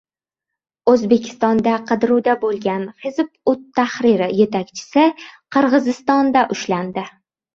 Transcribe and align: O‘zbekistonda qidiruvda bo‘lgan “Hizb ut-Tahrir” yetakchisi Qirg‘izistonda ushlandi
O‘zbekistonda 0.91 1.73
qidiruvda 1.89 2.33
bo‘lgan 2.45 2.87
“Hizb 3.03 3.29
ut-Tahrir” 3.53 4.23
yetakchisi 4.39 5.05
Qirg‘izistonda 5.57 6.43
ushlandi 6.57 7.05